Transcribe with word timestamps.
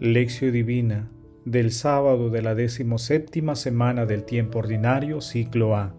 Lección 0.00 0.52
Divina 0.52 1.10
del 1.44 1.72
sábado 1.72 2.30
de 2.30 2.40
la 2.40 2.54
decimoséptima 2.54 3.56
semana 3.56 4.06
del 4.06 4.22
tiempo 4.22 4.60
ordinario, 4.60 5.20
ciclo 5.20 5.74
A. 5.74 5.92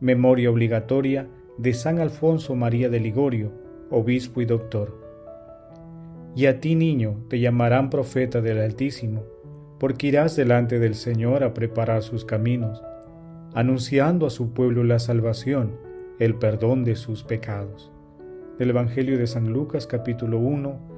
Memoria 0.00 0.50
obligatoria 0.50 1.28
de 1.58 1.74
San 1.74 2.00
Alfonso 2.00 2.56
María 2.56 2.88
de 2.88 2.98
Ligorio, 2.98 3.52
obispo 3.90 4.40
y 4.40 4.46
doctor. 4.46 5.00
Y 6.34 6.46
a 6.46 6.58
ti, 6.58 6.74
niño, 6.74 7.24
te 7.30 7.38
llamarán 7.38 7.88
profeta 7.88 8.40
del 8.40 8.58
Altísimo, 8.58 9.22
porque 9.78 10.08
irás 10.08 10.34
delante 10.34 10.80
del 10.80 10.96
Señor 10.96 11.44
a 11.44 11.54
preparar 11.54 12.02
sus 12.02 12.24
caminos, 12.24 12.82
anunciando 13.54 14.26
a 14.26 14.30
su 14.30 14.52
pueblo 14.52 14.82
la 14.82 14.98
salvación, 14.98 15.78
el 16.18 16.34
perdón 16.34 16.82
de 16.82 16.96
sus 16.96 17.22
pecados. 17.22 17.92
Del 18.58 18.70
Evangelio 18.70 19.18
de 19.18 19.28
San 19.28 19.52
Lucas 19.52 19.86
capítulo 19.86 20.40
1, 20.40 20.97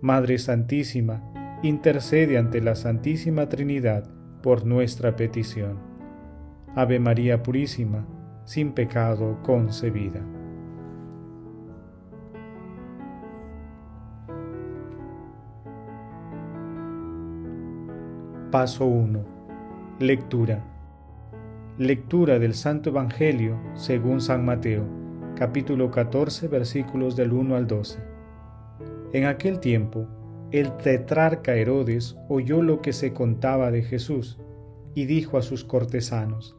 Madre 0.00 0.38
Santísima, 0.38 1.24
intercede 1.64 2.38
ante 2.38 2.60
la 2.60 2.76
Santísima 2.76 3.48
Trinidad 3.48 4.08
por 4.44 4.64
nuestra 4.64 5.16
petición. 5.16 5.80
Ave 6.76 7.00
María 7.00 7.42
Purísima, 7.42 8.06
sin 8.44 8.74
pecado 8.74 9.42
concebida. 9.42 10.24
Paso 18.52 18.86
1. 18.86 19.24
Lectura. 19.98 20.64
Lectura 21.76 22.38
del 22.38 22.54
Santo 22.54 22.90
Evangelio 22.90 23.58
según 23.74 24.20
San 24.20 24.44
Mateo, 24.44 24.84
capítulo 25.34 25.90
14, 25.90 26.46
versículos 26.46 27.16
del 27.16 27.32
1 27.32 27.56
al 27.56 27.66
12. 27.66 28.17
En 29.12 29.24
aquel 29.24 29.60
tiempo, 29.60 30.06
el 30.50 30.76
tetrarca 30.76 31.54
Herodes 31.54 32.16
oyó 32.28 32.62
lo 32.62 32.82
que 32.82 32.92
se 32.92 33.12
contaba 33.12 33.70
de 33.70 33.82
Jesús 33.82 34.38
y 34.94 35.06
dijo 35.06 35.38
a 35.38 35.42
sus 35.42 35.64
cortesanos, 35.64 36.56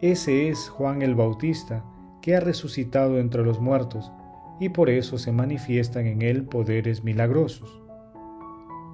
Ese 0.00 0.48
es 0.48 0.68
Juan 0.68 1.02
el 1.02 1.14
Bautista, 1.14 1.84
que 2.20 2.36
ha 2.36 2.40
resucitado 2.40 3.18
entre 3.18 3.42
los 3.42 3.60
muertos, 3.60 4.12
y 4.60 4.68
por 4.68 4.90
eso 4.90 5.18
se 5.18 5.32
manifiestan 5.32 6.06
en 6.06 6.22
él 6.22 6.44
poderes 6.44 7.02
milagrosos. 7.02 7.82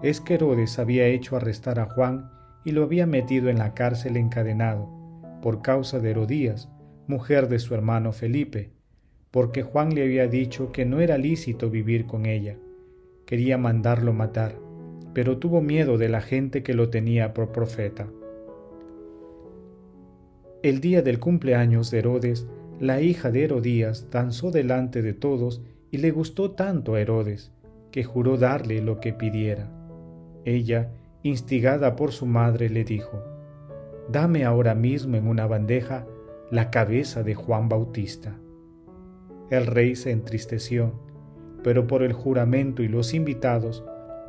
Es 0.02 0.20
que 0.20 0.34
Herodes 0.34 0.78
había 0.78 1.06
hecho 1.06 1.36
arrestar 1.36 1.78
a 1.80 1.90
Juan 1.90 2.30
y 2.64 2.72
lo 2.72 2.84
había 2.84 3.06
metido 3.06 3.50
en 3.50 3.58
la 3.58 3.74
cárcel 3.74 4.16
encadenado, 4.16 4.88
por 5.42 5.60
causa 5.60 5.98
de 5.98 6.10
Herodías, 6.10 6.70
mujer 7.06 7.48
de 7.48 7.58
su 7.58 7.74
hermano 7.74 8.12
Felipe, 8.12 8.72
porque 9.30 9.62
Juan 9.62 9.94
le 9.94 10.02
había 10.02 10.26
dicho 10.26 10.72
que 10.72 10.84
no 10.84 11.00
era 11.00 11.18
lícito 11.18 11.70
vivir 11.70 12.06
con 12.06 12.26
ella. 12.26 12.56
Quería 13.26 13.58
mandarlo 13.58 14.12
matar, 14.12 14.58
pero 15.12 15.38
tuvo 15.38 15.60
miedo 15.60 15.98
de 15.98 16.08
la 16.08 16.20
gente 16.20 16.62
que 16.62 16.74
lo 16.74 16.88
tenía 16.88 17.34
por 17.34 17.52
profeta. 17.52 18.08
El 20.62 20.80
día 20.80 21.02
del 21.02 21.18
cumpleaños 21.18 21.90
de 21.90 21.98
Herodes, 21.98 22.46
la 22.80 23.00
hija 23.00 23.30
de 23.30 23.44
Herodías 23.44 24.10
danzó 24.10 24.50
delante 24.50 25.02
de 25.02 25.12
todos 25.12 25.62
y 25.90 25.98
le 25.98 26.10
gustó 26.10 26.52
tanto 26.52 26.94
a 26.94 27.00
Herodes, 27.00 27.52
que 27.90 28.04
juró 28.04 28.36
darle 28.36 28.80
lo 28.80 29.00
que 29.00 29.12
pidiera. 29.12 29.70
Ella, 30.44 30.90
instigada 31.22 31.96
por 31.96 32.12
su 32.12 32.26
madre, 32.26 32.70
le 32.70 32.84
dijo, 32.84 33.22
Dame 34.10 34.44
ahora 34.44 34.74
mismo 34.74 35.16
en 35.16 35.26
una 35.26 35.46
bandeja 35.46 36.06
la 36.50 36.70
cabeza 36.70 37.22
de 37.22 37.34
Juan 37.34 37.68
Bautista. 37.68 38.38
El 39.50 39.66
rey 39.66 39.96
se 39.96 40.10
entristeció, 40.10 40.92
pero 41.62 41.86
por 41.86 42.02
el 42.02 42.12
juramento 42.12 42.82
y 42.82 42.88
los 42.88 43.14
invitados 43.14 43.84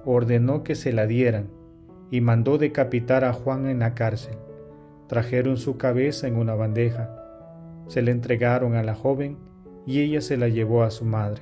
ordenó 0.05 0.63
que 0.63 0.75
se 0.75 0.93
la 0.93 1.07
dieran 1.07 1.49
y 2.09 2.21
mandó 2.21 2.57
decapitar 2.57 3.23
a 3.25 3.33
Juan 3.33 3.67
en 3.67 3.79
la 3.79 3.93
cárcel. 3.93 4.37
Trajeron 5.07 5.57
su 5.57 5.77
cabeza 5.77 6.27
en 6.27 6.37
una 6.37 6.55
bandeja, 6.55 7.15
se 7.87 8.01
la 8.01 8.11
entregaron 8.11 8.75
a 8.75 8.83
la 8.83 8.95
joven 8.95 9.37
y 9.85 10.01
ella 10.01 10.21
se 10.21 10.37
la 10.37 10.47
llevó 10.47 10.83
a 10.83 10.91
su 10.91 11.05
madre. 11.05 11.41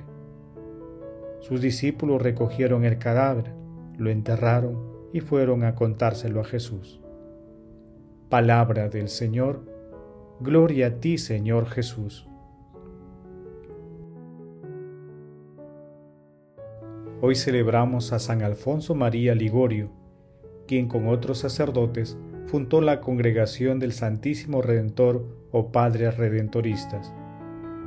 Sus 1.40 1.60
discípulos 1.60 2.20
recogieron 2.20 2.84
el 2.84 2.98
cadáver, 2.98 3.52
lo 3.96 4.10
enterraron 4.10 4.98
y 5.12 5.20
fueron 5.20 5.64
a 5.64 5.74
contárselo 5.74 6.40
a 6.40 6.44
Jesús. 6.44 7.00
Palabra 8.28 8.88
del 8.88 9.08
Señor, 9.08 9.64
Gloria 10.40 10.88
a 10.88 10.90
ti 11.00 11.18
Señor 11.18 11.66
Jesús. 11.66 12.28
Hoy 17.20 17.34
celebramos 17.34 18.12
a 18.12 18.20
San 18.20 18.42
Alfonso 18.42 18.94
María 18.94 19.34
Ligorio, 19.34 19.90
quien 20.68 20.86
con 20.86 21.08
otros 21.08 21.38
sacerdotes 21.38 22.16
fundó 22.46 22.80
la 22.80 23.00
Congregación 23.00 23.80
del 23.80 23.92
Santísimo 23.92 24.62
Redentor 24.62 25.26
o 25.50 25.72
Padres 25.72 26.16
Redentoristas. 26.16 27.12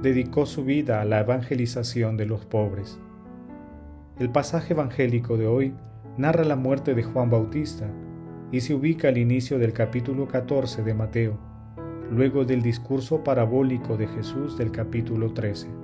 Dedicó 0.01 0.45
su 0.45 0.65
vida 0.65 0.99
a 0.99 1.05
la 1.05 1.21
evangelización 1.21 2.17
de 2.17 2.25
los 2.25 2.45
pobres. 2.45 2.99
El 4.19 4.31
pasaje 4.31 4.73
evangélico 4.73 5.37
de 5.37 5.47
hoy 5.47 5.73
narra 6.17 6.43
la 6.43 6.57
muerte 6.57 6.93
de 6.93 7.03
Juan 7.03 7.29
Bautista 7.29 7.89
y 8.51 8.59
se 8.59 8.73
ubica 8.73 9.07
al 9.07 9.17
inicio 9.17 9.59
del 9.59 9.71
capítulo 9.71 10.27
14 10.27 10.83
de 10.83 10.93
Mateo, 10.93 11.39
luego 12.11 12.43
del 12.43 12.61
discurso 12.61 13.23
parabólico 13.23 13.95
de 13.95 14.07
Jesús 14.07 14.57
del 14.57 14.73
capítulo 14.73 15.31
13. 15.33 15.80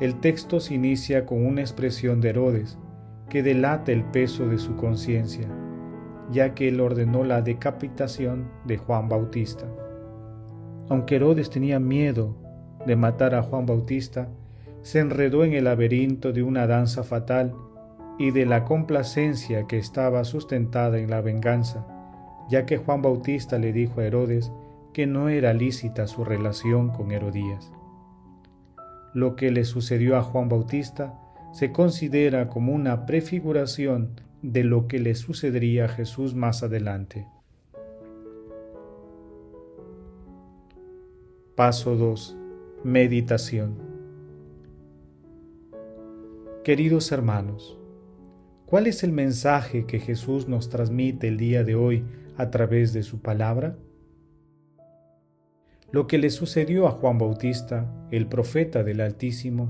El 0.00 0.18
texto 0.18 0.60
se 0.60 0.72
inicia 0.72 1.26
con 1.26 1.44
una 1.44 1.60
expresión 1.60 2.22
de 2.22 2.30
Herodes 2.30 2.78
que 3.28 3.42
delata 3.42 3.92
el 3.92 4.02
peso 4.02 4.48
de 4.48 4.56
su 4.56 4.74
conciencia, 4.76 5.46
ya 6.32 6.54
que 6.54 6.68
él 6.68 6.80
ordenó 6.80 7.22
la 7.22 7.42
decapitación 7.42 8.50
de 8.64 8.78
Juan 8.78 9.10
Bautista. 9.10 9.66
Aunque 10.88 11.16
Herodes 11.16 11.50
tenía 11.50 11.78
miedo 11.80 12.34
de 12.86 12.96
matar 12.96 13.34
a 13.34 13.42
Juan 13.42 13.66
Bautista, 13.66 14.30
se 14.80 15.00
enredó 15.00 15.44
en 15.44 15.52
el 15.52 15.64
laberinto 15.64 16.32
de 16.32 16.42
una 16.42 16.66
danza 16.66 17.02
fatal 17.02 17.54
y 18.18 18.30
de 18.30 18.46
la 18.46 18.64
complacencia 18.64 19.66
que 19.66 19.76
estaba 19.76 20.24
sustentada 20.24 20.98
en 20.98 21.10
la 21.10 21.20
venganza, 21.20 21.86
ya 22.48 22.64
que 22.64 22.78
Juan 22.78 23.02
Bautista 23.02 23.58
le 23.58 23.74
dijo 23.74 24.00
a 24.00 24.06
Herodes 24.06 24.50
que 24.94 25.06
no 25.06 25.28
era 25.28 25.52
lícita 25.52 26.06
su 26.06 26.24
relación 26.24 26.88
con 26.88 27.10
Herodías 27.10 27.70
lo 29.14 29.36
que 29.36 29.50
le 29.50 29.64
sucedió 29.64 30.16
a 30.16 30.22
Juan 30.22 30.48
Bautista 30.48 31.18
se 31.52 31.72
considera 31.72 32.48
como 32.48 32.72
una 32.72 33.06
prefiguración 33.06 34.20
de 34.42 34.64
lo 34.64 34.86
que 34.86 34.98
le 34.98 35.14
sucedería 35.14 35.86
a 35.86 35.88
Jesús 35.88 36.34
más 36.34 36.62
adelante. 36.62 37.26
Paso 41.56 41.96
2. 41.96 42.36
Meditación. 42.84 43.76
Queridos 46.64 47.10
hermanos, 47.10 47.78
¿cuál 48.64 48.86
es 48.86 49.02
el 49.02 49.12
mensaje 49.12 49.84
que 49.86 49.98
Jesús 49.98 50.48
nos 50.48 50.68
transmite 50.68 51.28
el 51.28 51.36
día 51.36 51.64
de 51.64 51.74
hoy 51.74 52.04
a 52.36 52.50
través 52.50 52.92
de 52.92 53.02
su 53.02 53.20
palabra? 53.20 53.76
Lo 55.92 56.06
que 56.06 56.18
le 56.18 56.30
sucedió 56.30 56.86
a 56.86 56.92
Juan 56.92 57.18
Bautista, 57.18 57.92
el 58.12 58.28
profeta 58.28 58.84
del 58.84 59.00
Altísimo, 59.00 59.68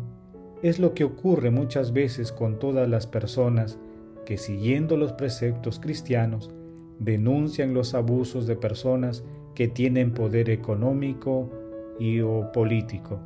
es 0.63 0.79
lo 0.79 0.93
que 0.93 1.05
ocurre 1.05 1.51
muchas 1.51 1.95
veces 1.95 2.31
con 2.31 2.59
todas 2.59 2.87
las 2.91 3.07
personas 3.07 3.79
que 4.27 4.37
siguiendo 4.37 4.99
los 4.99 5.15
preceptos 5.15 5.81
cristianos 5.81 6.51
denuncian 6.99 7.73
los 7.73 7.95
abusos 7.95 8.47
de 8.47 8.55
personas 8.55 9.25
que 9.55 9.67
tienen 9.67 10.13
poder 10.13 10.51
económico 10.51 11.51
y 11.99 12.21
o 12.21 12.53
político. 12.53 13.19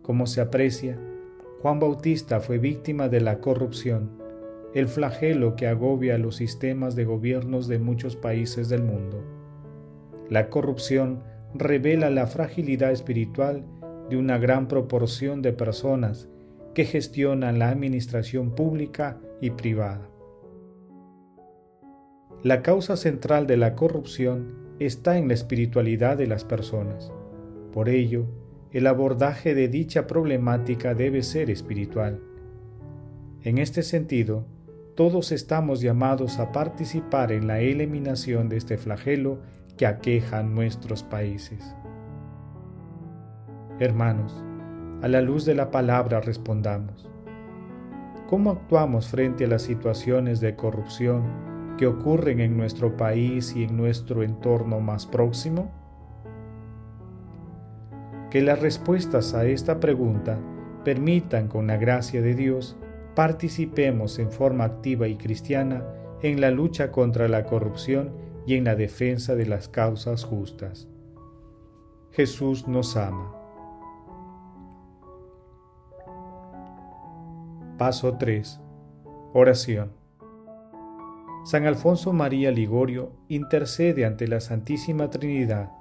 Como 0.00 0.26
se 0.26 0.40
aprecia, 0.40 0.98
Juan 1.60 1.78
Bautista 1.78 2.40
fue 2.40 2.56
víctima 2.56 3.10
de 3.10 3.20
la 3.20 3.40
corrupción, 3.40 4.10
el 4.72 4.88
flagelo 4.88 5.54
que 5.54 5.66
agobia 5.66 6.16
los 6.16 6.36
sistemas 6.36 6.96
de 6.96 7.04
gobiernos 7.04 7.68
de 7.68 7.78
muchos 7.78 8.16
países 8.16 8.70
del 8.70 8.82
mundo. 8.82 9.22
La 10.30 10.48
corrupción 10.48 11.22
revela 11.54 12.10
la 12.10 12.26
fragilidad 12.26 12.92
espiritual 12.92 13.64
de 14.08 14.16
una 14.16 14.38
gran 14.38 14.68
proporción 14.68 15.42
de 15.42 15.52
personas 15.52 16.28
que 16.74 16.84
gestionan 16.84 17.58
la 17.58 17.68
administración 17.68 18.54
pública 18.54 19.20
y 19.40 19.50
privada. 19.50 20.08
La 22.42 22.62
causa 22.62 22.96
central 22.96 23.46
de 23.46 23.56
la 23.56 23.74
corrupción 23.74 24.74
está 24.80 25.18
en 25.18 25.28
la 25.28 25.34
espiritualidad 25.34 26.16
de 26.16 26.26
las 26.26 26.44
personas. 26.44 27.12
Por 27.72 27.88
ello, 27.88 28.26
el 28.72 28.86
abordaje 28.86 29.54
de 29.54 29.68
dicha 29.68 30.06
problemática 30.06 30.94
debe 30.94 31.22
ser 31.22 31.50
espiritual. 31.50 32.20
En 33.42 33.58
este 33.58 33.82
sentido, 33.82 34.46
todos 34.96 35.30
estamos 35.32 35.80
llamados 35.80 36.38
a 36.38 36.52
participar 36.52 37.32
en 37.32 37.46
la 37.46 37.60
eliminación 37.60 38.48
de 38.48 38.56
este 38.56 38.76
flagelo 38.76 39.38
que 39.76 39.86
aqueja 39.86 40.42
nuestros 40.42 41.02
países. 41.02 41.74
Hermanos, 43.78 44.44
a 45.02 45.08
la 45.08 45.20
luz 45.20 45.44
de 45.44 45.54
la 45.54 45.70
palabra 45.70 46.20
respondamos. 46.20 47.10
¿Cómo 48.28 48.50
actuamos 48.50 49.08
frente 49.08 49.44
a 49.44 49.48
las 49.48 49.62
situaciones 49.62 50.40
de 50.40 50.54
corrupción 50.56 51.24
que 51.76 51.86
ocurren 51.86 52.40
en 52.40 52.56
nuestro 52.56 52.96
país 52.96 53.54
y 53.56 53.64
en 53.64 53.76
nuestro 53.76 54.22
entorno 54.22 54.80
más 54.80 55.06
próximo? 55.06 55.70
Que 58.30 58.40
las 58.40 58.60
respuestas 58.60 59.34
a 59.34 59.44
esta 59.44 59.80
pregunta 59.80 60.38
permitan, 60.84 61.48
con 61.48 61.66
la 61.66 61.76
gracia 61.76 62.22
de 62.22 62.34
Dios, 62.34 62.76
participemos 63.14 64.18
en 64.18 64.30
forma 64.30 64.64
activa 64.64 65.08
y 65.08 65.16
cristiana 65.16 65.82
en 66.22 66.40
la 66.40 66.50
lucha 66.50 66.90
contra 66.92 67.28
la 67.28 67.44
corrupción 67.44 68.12
y 68.46 68.54
en 68.56 68.64
la 68.64 68.74
defensa 68.74 69.34
de 69.34 69.46
las 69.46 69.68
causas 69.68 70.24
justas. 70.24 70.88
Jesús 72.10 72.68
nos 72.68 72.96
ama. 72.96 73.34
Paso 77.78 78.16
3. 78.18 78.60
Oración. 79.32 79.92
San 81.44 81.66
Alfonso 81.66 82.12
María 82.12 82.50
Ligorio 82.50 83.12
intercede 83.28 84.04
ante 84.04 84.28
la 84.28 84.40
Santísima 84.40 85.10
Trinidad 85.10 85.72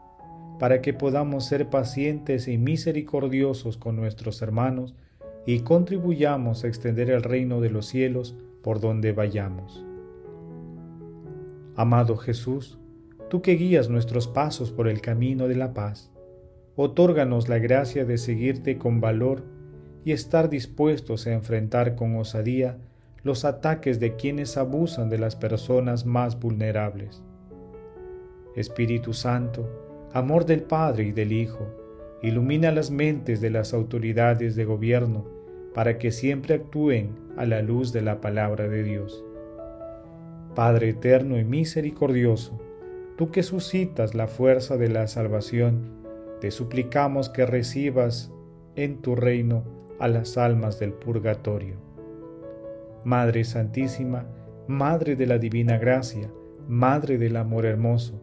para 0.58 0.82
que 0.82 0.94
podamos 0.94 1.46
ser 1.46 1.70
pacientes 1.70 2.48
y 2.48 2.58
misericordiosos 2.58 3.78
con 3.78 3.96
nuestros 3.96 4.42
hermanos 4.42 4.96
y 5.46 5.60
contribuyamos 5.62 6.64
a 6.64 6.68
extender 6.68 7.10
el 7.10 7.24
reino 7.24 7.62
de 7.62 7.70
los 7.70 7.88
cielos 7.88 8.36
por 8.64 8.80
donde 8.80 9.12
vayamos. 9.12 9.86
Amado 11.76 12.18
Jesús, 12.18 12.78
tú 13.30 13.42
que 13.42 13.54
guías 13.54 13.90
nuestros 13.90 14.28
pasos 14.28 14.72
por 14.72 14.88
el 14.88 15.00
camino 15.00 15.48
de 15.48 15.56
la 15.56 15.74
paz, 15.74 16.12
otórganos 16.76 17.48
la 17.48 17.60
gracia 17.60 18.06
de 18.06 18.18
seguirte 18.18 18.78
con 18.78 19.00
valor 19.00 19.44
y 20.04 20.12
estar 20.12 20.50
dispuestos 20.50 21.28
a 21.28 21.34
enfrentar 21.34 21.96
con 21.96 22.16
osadía 22.16 22.78
los 23.24 23.46
ataques 23.46 24.00
de 24.00 24.16
quienes 24.16 24.58
abusan 24.58 25.10
de 25.10 25.20
las 25.20 25.36
personas 25.36 26.06
más 26.06 26.40
vulnerables. 26.40 27.24
Espíritu 28.56 29.14
Santo, 29.14 30.10
amor 30.12 30.46
del 30.46 30.64
Padre 30.64 31.06
y 31.06 31.12
del 31.12 31.32
Hijo, 31.32 31.68
ilumina 32.22 32.72
las 32.72 32.92
mentes 32.92 33.40
de 33.40 33.50
las 33.50 33.74
autoridades 33.74 34.56
de 34.56 34.66
gobierno 34.66 35.26
para 35.74 35.98
que 35.98 36.12
siempre 36.12 36.56
actúen 36.56 37.16
a 37.38 37.46
la 37.46 37.62
luz 37.62 37.94
de 37.94 38.02
la 38.02 38.20
palabra 38.20 38.68
de 38.68 38.84
Dios. 38.84 39.24
Padre 40.56 40.90
eterno 40.90 41.40
y 41.40 41.46
misericordioso, 41.46 42.60
tú 43.18 43.32
que 43.32 43.42
suscitas 43.42 44.16
la 44.16 44.28
fuerza 44.28 44.76
de 44.76 44.90
la 44.90 45.08
salvación, 45.08 46.02
te 46.42 46.52
suplicamos 46.52 47.30
que 47.30 47.46
recibas 47.46 48.32
en 48.76 49.02
tu 49.02 49.16
reino 49.16 49.64
a 50.00 50.08
las 50.08 50.38
almas 50.38 50.80
del 50.80 50.94
purgatorio. 50.94 51.76
Madre 53.06 53.44
Santísima, 53.44 54.26
Madre 54.68 55.16
de 55.16 55.26
la 55.26 55.38
Divina 55.38 55.78
Gracia, 55.78 56.30
Madre 56.68 57.18
del 57.18 57.38
Amor 57.38 57.66
Hermoso, 57.66 58.22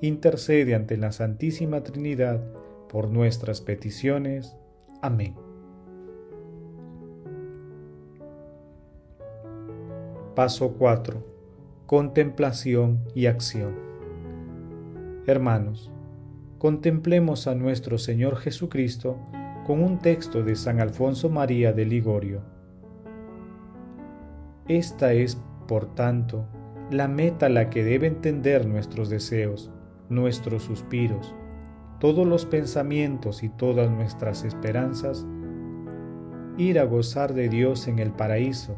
intercede 0.00 0.74
ante 0.74 0.96
la 0.96 1.12
Santísima 1.12 1.82
Trinidad 1.82 2.42
por 2.88 3.08
nuestras 3.08 3.60
peticiones. 3.60 4.56
Amén. 5.00 5.34
Paso 10.34 10.74
4. 10.78 11.31
Contemplación 11.86 13.04
y 13.14 13.26
acción. 13.26 13.74
Hermanos, 15.26 15.90
contemplemos 16.58 17.46
a 17.46 17.54
nuestro 17.54 17.98
Señor 17.98 18.36
Jesucristo 18.36 19.18
con 19.66 19.82
un 19.82 19.98
texto 19.98 20.42
de 20.42 20.56
San 20.56 20.80
Alfonso 20.80 21.28
María 21.28 21.72
de 21.72 21.84
Ligorio. 21.84 22.40
Esta 24.68 25.12
es, 25.12 25.38
por 25.66 25.94
tanto, 25.94 26.46
la 26.90 27.08
meta 27.08 27.46
a 27.46 27.50
la 27.50 27.68
que 27.68 27.84
deben 27.84 28.22
tender 28.22 28.66
nuestros 28.66 29.10
deseos, 29.10 29.70
nuestros 30.08 30.62
suspiros, 30.62 31.34
todos 31.98 32.26
los 32.26 32.46
pensamientos 32.46 33.42
y 33.42 33.50
todas 33.50 33.90
nuestras 33.90 34.44
esperanzas, 34.44 35.26
ir 36.56 36.78
a 36.78 36.84
gozar 36.84 37.34
de 37.34 37.48
Dios 37.48 37.86
en 37.88 37.98
el 37.98 38.12
paraíso, 38.12 38.76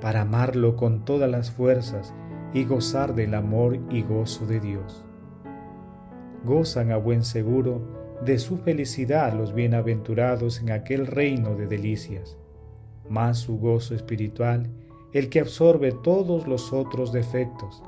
para 0.00 0.22
amarlo 0.22 0.76
con 0.76 1.04
todas 1.04 1.30
las 1.30 1.50
fuerzas 1.50 2.12
y 2.52 2.64
gozar 2.64 3.14
del 3.14 3.34
amor 3.34 3.78
y 3.90 4.02
gozo 4.02 4.46
de 4.46 4.60
Dios. 4.60 5.04
Gozan 6.44 6.90
a 6.90 6.96
buen 6.96 7.22
seguro 7.22 8.00
de 8.24 8.38
su 8.38 8.58
felicidad 8.58 9.32
los 9.34 9.54
bienaventurados 9.54 10.60
en 10.60 10.72
aquel 10.72 11.06
reino 11.06 11.54
de 11.54 11.66
delicias, 11.66 12.36
más 13.08 13.38
su 13.38 13.58
gozo 13.58 13.94
espiritual, 13.94 14.68
el 15.12 15.28
que 15.28 15.40
absorbe 15.40 15.92
todos 15.92 16.46
los 16.46 16.72
otros 16.72 17.12
defectos, 17.12 17.82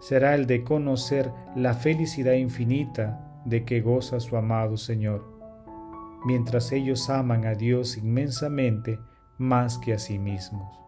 será 0.00 0.34
el 0.34 0.46
de 0.46 0.64
conocer 0.64 1.30
la 1.54 1.74
felicidad 1.74 2.32
infinita 2.32 3.42
de 3.44 3.64
que 3.64 3.80
goza 3.80 4.20
su 4.20 4.36
amado 4.36 4.76
Señor, 4.76 5.24
mientras 6.24 6.72
ellos 6.72 7.08
aman 7.10 7.46
a 7.46 7.54
Dios 7.54 7.96
inmensamente 7.96 8.98
más 9.38 9.78
que 9.78 9.92
a 9.92 9.98
sí 9.98 10.18
mismos. 10.18 10.80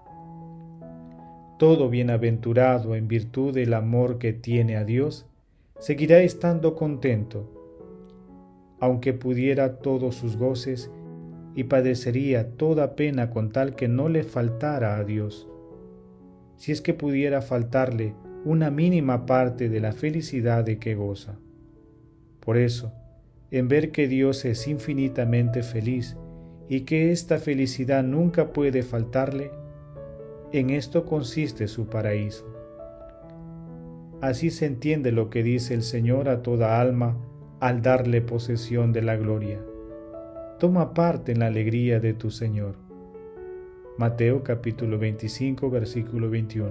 Todo 1.63 1.89
bienaventurado 1.89 2.97
en 2.97 3.07
virtud 3.07 3.55
del 3.55 3.75
amor 3.75 4.19
que 4.19 4.33
tiene 4.33 4.77
a 4.77 4.83
Dios, 4.83 5.27
seguirá 5.79 6.19
estando 6.19 6.75
contento, 6.75 7.49
aunque 8.81 9.13
pudiera 9.13 9.77
todos 9.77 10.17
sus 10.17 10.37
goces 10.37 10.91
y 11.55 11.63
padecería 11.63 12.51
toda 12.57 12.97
pena 12.97 13.31
con 13.31 13.53
tal 13.53 13.77
que 13.77 13.87
no 13.87 14.09
le 14.09 14.25
faltara 14.25 14.97
a 14.97 15.05
Dios. 15.05 15.47
Si 16.57 16.73
es 16.73 16.81
que 16.81 16.95
pudiera 16.95 17.41
faltarle 17.43 18.17
una 18.45 18.73
mínima 18.73 19.25
parte 19.25 19.69
de 19.69 19.79
la 19.79 19.93
felicidad 19.93 20.65
de 20.65 20.81
que 20.81 20.97
goza. 20.97 21.39
Por 22.41 22.57
eso, 22.57 22.93
en 23.53 23.69
ver 23.69 23.93
que 23.93 24.09
Dios 24.09 24.45
es 24.47 24.67
infinitamente 24.67 25.63
feliz 25.63 26.17
y 26.69 26.81
que 26.81 27.13
esta 27.13 27.39
felicidad 27.39 28.03
nunca 28.03 28.53
puede 28.53 28.83
faltarle, 28.83 29.53
en 30.53 30.71
esto 30.71 31.05
consiste 31.05 31.67
su 31.69 31.87
paraíso. 31.87 32.47
Así 34.21 34.51
se 34.51 34.67
entiende 34.67 35.11
lo 35.11 35.31
que 35.31 35.43
dice 35.43 35.75
el 35.75 35.83
Señor 35.83 36.29
a 36.29 36.43
toda 36.43 36.81
alma 36.81 37.17
al 37.61 37.83
darle 37.83 38.21
posesión 38.21 38.93
de 38.93 39.03
la 39.03 39.17
gloria. 39.17 39.61
Toma 40.59 40.95
parte 40.95 41.33
en 41.33 41.41
la 41.41 41.47
alegría 41.47 42.01
de 42.01 42.15
tu 42.15 42.31
Señor. 42.31 42.77
Mateo 43.99 44.43
capítulo 44.43 44.99
25 44.99 45.71
versículo 45.71 46.31
21. 46.31 46.71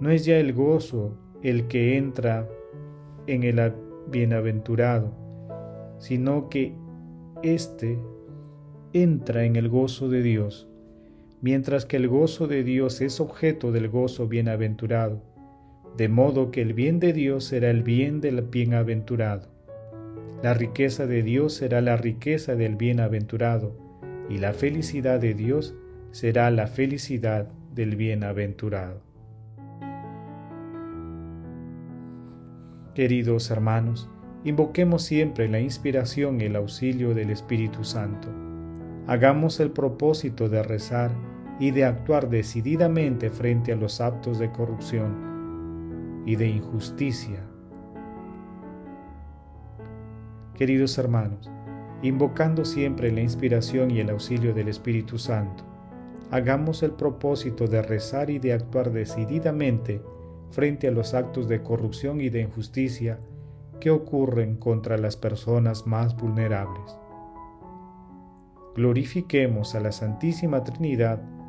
No 0.00 0.10
es 0.10 0.24
ya 0.24 0.36
el 0.38 0.52
gozo 0.52 1.16
el 1.42 1.68
que 1.68 1.96
entra 1.96 2.48
en 3.26 3.42
el 3.42 3.72
bienaventurado, 4.08 5.12
sino 5.98 6.48
que 6.48 6.74
éste 7.42 7.98
entra 8.92 9.44
en 9.44 9.56
el 9.56 9.68
gozo 9.68 10.08
de 10.08 10.22
Dios, 10.22 10.65
mientras 11.46 11.86
que 11.86 11.96
el 11.96 12.08
gozo 12.08 12.48
de 12.48 12.64
Dios 12.64 13.00
es 13.00 13.20
objeto 13.20 13.70
del 13.70 13.88
gozo 13.88 14.26
bienaventurado, 14.26 15.22
de 15.96 16.08
modo 16.08 16.50
que 16.50 16.60
el 16.60 16.74
bien 16.74 16.98
de 16.98 17.12
Dios 17.12 17.44
será 17.44 17.70
el 17.70 17.84
bien 17.84 18.20
del 18.20 18.42
bienaventurado. 18.42 19.46
La 20.42 20.54
riqueza 20.54 21.06
de 21.06 21.22
Dios 21.22 21.54
será 21.54 21.80
la 21.82 21.96
riqueza 21.96 22.56
del 22.56 22.74
bienaventurado, 22.74 23.78
y 24.28 24.38
la 24.38 24.54
felicidad 24.54 25.20
de 25.20 25.34
Dios 25.34 25.76
será 26.10 26.50
la 26.50 26.66
felicidad 26.66 27.46
del 27.72 27.94
bienaventurado. 27.94 29.00
Queridos 32.92 33.52
hermanos, 33.52 34.10
invoquemos 34.42 35.04
siempre 35.04 35.48
la 35.48 35.60
inspiración 35.60 36.40
y 36.40 36.46
el 36.46 36.56
auxilio 36.56 37.14
del 37.14 37.30
Espíritu 37.30 37.84
Santo. 37.84 38.30
Hagamos 39.06 39.60
el 39.60 39.70
propósito 39.70 40.48
de 40.48 40.64
rezar 40.64 41.12
y 41.58 41.70
de 41.70 41.84
actuar 41.84 42.28
decididamente 42.28 43.30
frente 43.30 43.72
a 43.72 43.76
los 43.76 44.00
actos 44.00 44.38
de 44.38 44.50
corrupción 44.52 46.22
y 46.26 46.36
de 46.36 46.48
injusticia. 46.48 47.40
Queridos 50.54 50.98
hermanos, 50.98 51.50
invocando 52.02 52.64
siempre 52.64 53.10
la 53.12 53.20
inspiración 53.20 53.90
y 53.90 54.00
el 54.00 54.10
auxilio 54.10 54.52
del 54.54 54.68
Espíritu 54.68 55.18
Santo, 55.18 55.64
hagamos 56.30 56.82
el 56.82 56.92
propósito 56.92 57.66
de 57.66 57.82
rezar 57.82 58.30
y 58.30 58.38
de 58.38 58.52
actuar 58.52 58.90
decididamente 58.90 60.02
frente 60.50 60.88
a 60.88 60.90
los 60.90 61.14
actos 61.14 61.48
de 61.48 61.62
corrupción 61.62 62.20
y 62.20 62.28
de 62.28 62.42
injusticia 62.42 63.18
que 63.80 63.90
ocurren 63.90 64.56
contra 64.56 64.96
las 64.96 65.16
personas 65.16 65.86
más 65.86 66.16
vulnerables. 66.16 66.98
Glorifiquemos 68.74 69.74
a 69.74 69.80
la 69.80 69.92
Santísima 69.92 70.64
Trinidad 70.64 71.22